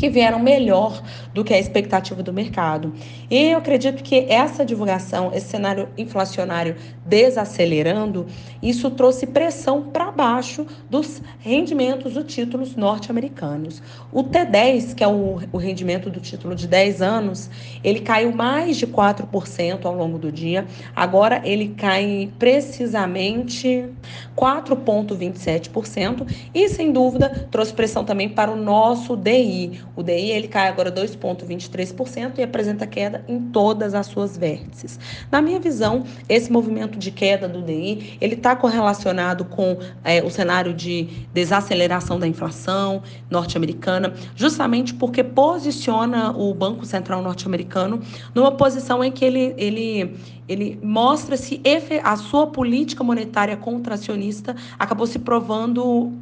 [0.02, 1.00] que vieram melhor
[1.32, 2.92] do que a expectativa do mercado.
[3.30, 6.76] E eu acredito que essa divulgação, esse cenário inflacionário
[7.12, 8.26] desacelerando,
[8.64, 13.84] isso trouxe pressão para baixo dos rendimentos dos títulos norte-americanos.
[14.14, 17.50] O T10, que é o, o rendimento do título de 10 anos,
[17.84, 20.66] ele caiu mais de 4% ao longo do dia.
[20.96, 23.90] Agora ele cai precisamente
[24.38, 30.70] 4,27% e, sem dúvida, trouxe pressão também para o nosso DI, o DI ele cai
[30.70, 34.98] agora 2,23% e apresenta queda em todas as suas vértices.
[35.30, 40.30] Na minha visão, esse movimento de queda do DI ele está correlacionado com é, o
[40.30, 48.00] cenário de desaceleração da inflação norte-americana, justamente porque posiciona o Banco Central norte-americano
[48.34, 50.16] numa posição em que ele, ele,
[50.48, 51.62] ele mostra se
[52.04, 56.14] a sua política monetária contracionista acabou se provando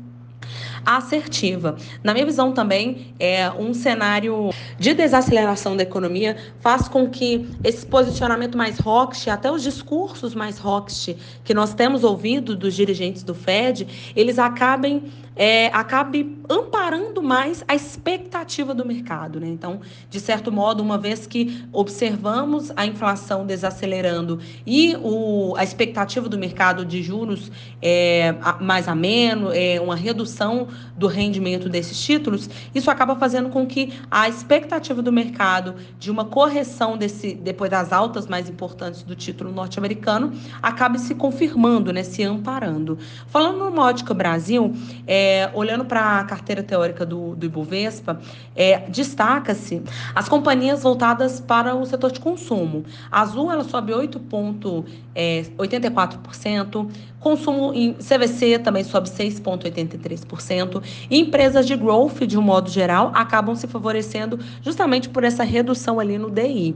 [0.85, 1.77] assertiva.
[2.03, 7.85] Na minha visão também, é um cenário de desaceleração da economia faz com que esse
[7.85, 13.33] posicionamento mais hawkish, até os discursos mais hawkish que nós temos ouvido dos dirigentes do
[13.33, 15.03] Fed, eles acabem
[15.39, 19.39] é, acabe amparando mais a expectativa do mercado.
[19.39, 19.47] Né?
[19.47, 26.27] Então, de certo modo, uma vez que observamos a inflação desacelerando e o, a expectativa
[26.27, 27.49] do mercado de juros
[27.81, 33.93] é, mais ameno, é, uma redução do rendimento desses títulos, isso acaba fazendo com que
[34.11, 39.53] a expectativa do mercado de uma correção desse, depois das altas mais importantes do título
[39.53, 42.97] norte-americano acabe se confirmando, né, se amparando.
[43.27, 44.73] Falando no Módica Brasil,
[45.07, 48.19] é, é, olhando para a carteira teórica do, do Ibovespa,
[48.55, 49.83] é, destaca-se
[50.15, 52.83] as companhias voltadas para o setor de consumo.
[53.11, 61.75] A Azul ela sobe 8,84%, é, consumo em CVC também sobe 6,83%, e empresas de
[61.75, 66.75] growth, de um modo geral, acabam se favorecendo justamente por essa redução ali no DI.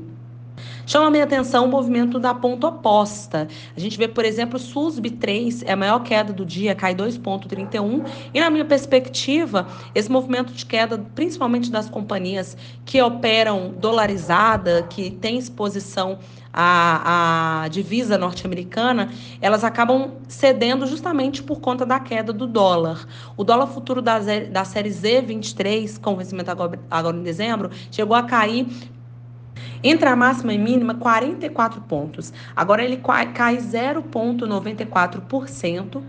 [0.94, 3.48] Chama a minha atenção o movimento da ponta oposta.
[3.76, 6.94] A gente vê, por exemplo, o SUSB 3 é a maior queda do dia, cai
[6.94, 8.06] 2,31.
[8.32, 9.66] E na minha perspectiva,
[9.96, 12.56] esse movimento de queda, principalmente das companhias
[12.86, 16.20] que operam dolarizada, que têm exposição
[16.54, 19.12] à, divisa norte-americana,
[19.42, 23.08] elas acabam cedendo justamente por conta da queda do dólar.
[23.36, 28.22] O dólar futuro da, da série Z23, com vencimento agora, agora em dezembro, chegou a
[28.22, 28.68] cair
[29.84, 32.32] entre a máxima e mínima, 44 pontos.
[32.56, 36.02] Agora ele cai 0,94%.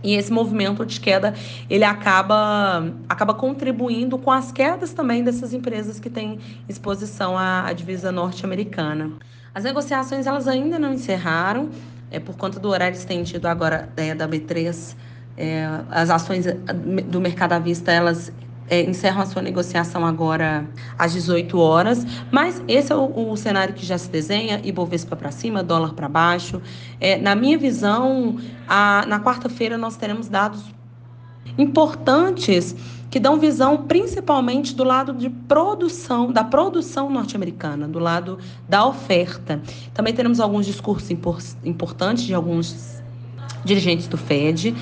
[0.00, 1.34] E esse movimento de queda,
[1.68, 6.38] ele acaba, acaba contribuindo com as quedas também dessas empresas que têm
[6.68, 9.10] exposição à, à divisa norte-americana.
[9.52, 11.70] As negociações elas ainda não encerraram,
[12.12, 14.94] é por conta do horário estendido agora é, da B3.
[15.36, 16.46] É, as ações
[17.06, 18.32] do mercado à vista, elas
[18.68, 20.68] é, encerram a sua negociação agora
[20.98, 25.30] às 18 horas, mas esse é o, o cenário que já se desenha, Ibovespa para
[25.30, 26.60] cima, dólar para baixo.
[27.00, 30.62] É, na minha visão, a, na quarta-feira nós teremos dados
[31.56, 32.76] importantes
[33.10, 39.60] que dão visão principalmente do lado de produção, da produção norte-americana, do lado da oferta.
[39.94, 41.10] Também teremos alguns discursos
[41.64, 43.02] importantes de alguns
[43.64, 44.74] dirigentes do Fed.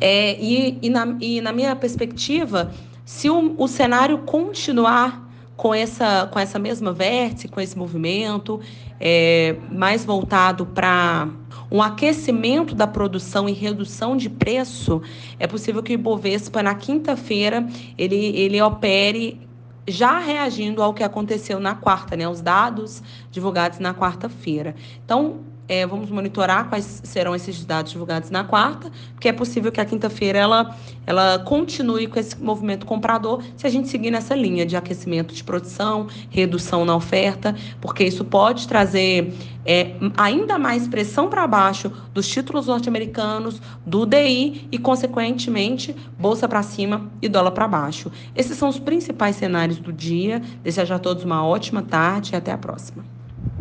[0.00, 2.70] É, e, e, na, e na minha perspectiva,
[3.04, 8.60] se o, o cenário continuar com essa, com essa mesma vértice, com esse movimento,
[8.98, 11.28] é, mais voltado para
[11.70, 15.00] um aquecimento da produção e redução de preço,
[15.38, 17.66] é possível que o Ibovespa, na quinta-feira,
[17.96, 19.40] ele, ele opere
[19.86, 22.28] já reagindo ao que aconteceu na quarta, né?
[22.28, 24.74] Os dados divulgados na quarta-feira.
[25.04, 29.80] Então, É, vamos monitorar quais serão esses dados divulgados na quarta, porque é possível que
[29.80, 30.76] a quinta-feira ela,
[31.06, 35.42] ela continue com esse movimento comprador se a gente seguir nessa linha de aquecimento de
[35.42, 39.32] produção, redução na oferta, porque isso pode trazer
[39.64, 46.62] é, ainda mais pressão para baixo dos títulos norte-americanos, do DI e, consequentemente, bolsa para
[46.62, 48.10] cima e dólar para baixo.
[48.34, 50.42] Esses são os principais cenários do dia.
[50.62, 53.21] Desejo a todos uma ótima tarde e até a próxima.